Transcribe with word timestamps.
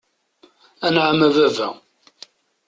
Anɛam, 0.85 1.19
a 1.27 1.29
baba. 1.35 1.67